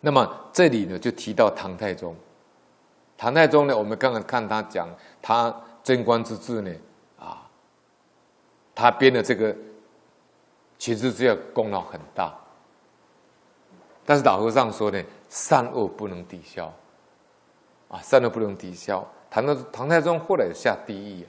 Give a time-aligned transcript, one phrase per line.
[0.00, 2.14] 那么这里呢，就提到唐太宗。
[3.16, 4.88] 唐太宗呢，我们刚刚看他讲
[5.20, 6.72] 他贞观之治呢，
[7.18, 7.42] 啊，
[8.74, 9.54] 他编的这个
[10.78, 12.32] 其实只要功劳很大。
[14.06, 16.72] 但是老和尚说呢，善恶不能抵消，
[17.88, 19.06] 啊，善恶不能抵消。
[19.30, 21.28] 唐太唐太宗后来下地狱啊。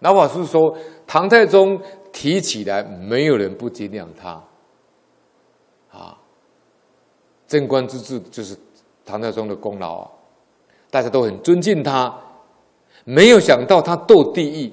[0.00, 0.76] 老法师说，
[1.06, 1.80] 唐太宗
[2.12, 4.40] 提起来，没有人不敬仰他。
[7.48, 8.56] 贞观之治就是
[9.04, 10.10] 唐太宗的功劳啊，
[10.90, 12.14] 大家都很尊敬他。
[13.04, 14.72] 没有想到他斗帝意，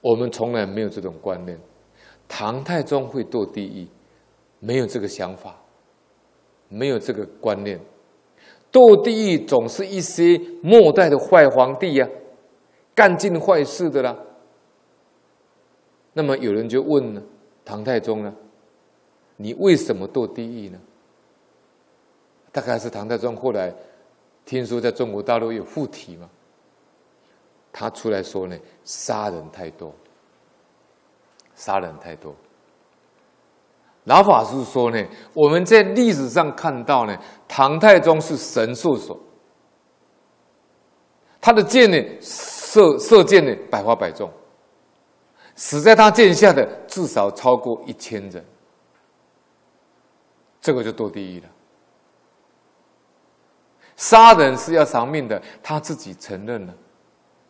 [0.00, 1.58] 我们从来没有这种观念。
[2.28, 3.88] 唐太宗会斗帝意，
[4.60, 5.56] 没有这个想法，
[6.68, 7.78] 没有这个观念。
[8.70, 12.20] 斗帝意总是一些末代的坏皇帝呀、啊。
[12.94, 14.14] 干尽坏事的啦，
[16.12, 17.22] 那么有人就问了：
[17.64, 18.32] 唐太宗呢？
[19.42, 20.78] 你为什么堕地狱呢？
[22.52, 23.74] 大概是唐太宗后来
[24.46, 26.28] 听说在中国大陆有附体嘛，
[27.72, 29.92] 他出来说呢：杀人太多，
[31.56, 32.34] 杀人太多。
[34.04, 39.18] 老法师说呢，我们在历史上看到呢，唐太宗是神射手，
[41.40, 41.98] 他的箭呢。
[42.72, 44.30] 射射箭呢百发百中，
[45.56, 48.42] 死在他箭下的至少超过一千人，
[50.62, 51.48] 这个就堕地狱了。
[53.96, 56.74] 杀人是要偿命的，他自己承认了，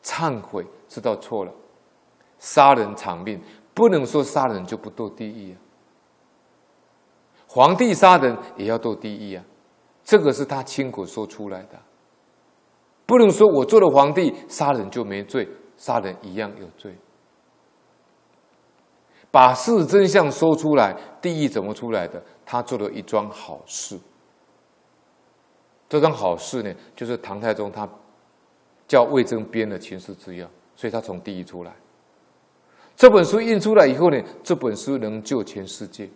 [0.02, 1.52] 忏悔，知道错了，
[2.40, 3.40] 杀人偿命，
[3.72, 5.56] 不能说杀人就不堕地狱啊。
[7.46, 9.44] 皇帝杀人也要堕地狱啊，
[10.04, 11.78] 这个是他亲口说出来的。
[13.04, 16.94] 不能说我做了皇帝，杀人就没罪，杀人一样有罪。
[19.32, 22.22] 把事真相说出来，地狱怎么出来的？
[22.46, 23.98] 他做了一桩好事。
[25.88, 27.88] 这桩好事呢，就是唐太宗他
[28.86, 31.72] 叫魏征编的秦氏之要，所以他从地狱出来。
[32.96, 36.08] 这本书印出来以后呢，这本书能救全世界。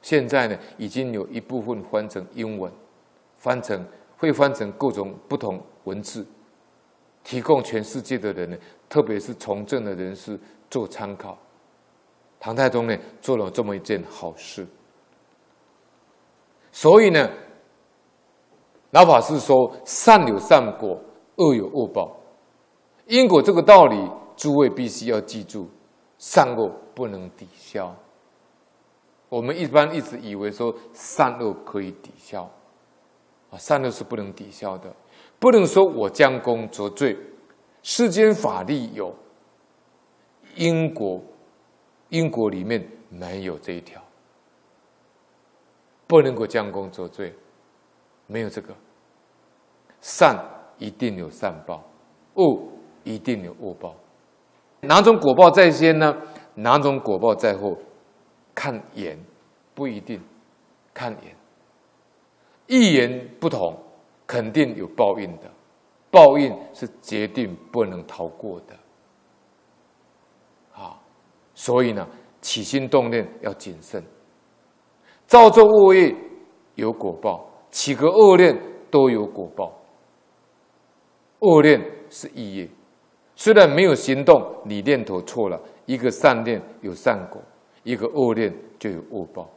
[0.00, 2.72] 现在呢，已经有一部分翻成英文，
[3.38, 3.86] 翻成。
[4.18, 6.24] 会翻成各种不同文字，
[7.24, 8.56] 提供全世界的人呢，
[8.88, 10.38] 特别是从政的人士
[10.70, 11.36] 做参考。
[12.44, 14.66] 唐太宗呢做了这么一件好事，
[16.72, 17.30] 所以呢，
[18.90, 21.00] 老法师说善有善果，
[21.36, 22.16] 恶有恶报，
[23.06, 25.68] 因果这个道理，诸位必须要记住，
[26.18, 27.94] 善恶不能抵消。
[29.28, 32.42] 我们一般一直以为说善恶可以抵消。
[33.50, 34.92] 啊善恶是不能抵消的，
[35.38, 37.16] 不能说我将功折罪。
[37.84, 39.14] 世间法律有
[40.56, 41.20] 因果，
[42.12, 43.98] 因果里面没有这一条，
[46.06, 47.32] 不能够将功折罪，
[48.26, 48.74] 没有这个。
[50.02, 50.38] 善
[50.78, 51.82] 一定有善报，
[52.34, 52.62] 恶
[53.02, 53.94] 一定有恶报。
[54.80, 56.14] 哪种果报在先呢？
[56.54, 57.78] 哪种果报在后？
[58.54, 59.18] 看缘，
[59.74, 60.20] 不一定，
[60.92, 61.34] 看缘。
[62.66, 63.74] 一言不同，
[64.26, 65.50] 肯定有报应的，
[66.10, 68.76] 报应是决定不能逃过的。
[71.62, 72.04] 所以呢，
[72.40, 74.02] 起心动念要谨慎。
[75.28, 76.12] 造作恶业
[76.74, 79.72] 有果报，起个恶念都有果报。
[81.38, 81.80] 恶念
[82.10, 82.68] 是业业，
[83.36, 87.40] 虽然没有行动，你念头错了，一个善念有善果，
[87.84, 89.48] 一个恶念就有恶报。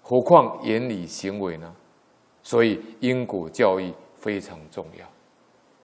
[0.00, 1.70] 何况言语行为呢？
[2.42, 5.06] 所以因果教育非常重要。